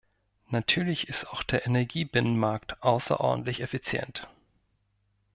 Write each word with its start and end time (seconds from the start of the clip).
Natürlich 0.49 1.09
ist 1.09 1.27
auch 1.29 1.43
der 1.43 1.67
Energiebinnenmarkt 1.67 2.81
außerordentlich 2.81 3.59
effizient. 3.61 4.27